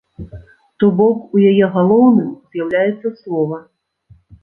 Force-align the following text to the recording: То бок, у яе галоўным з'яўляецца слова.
То 0.83 0.89
бок, 1.01 1.17
у 1.35 1.43
яе 1.51 1.65
галоўным 1.77 2.31
з'яўляецца 2.51 3.07
слова. 3.23 3.65